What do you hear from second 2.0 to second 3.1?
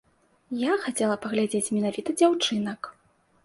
дзяўчынак.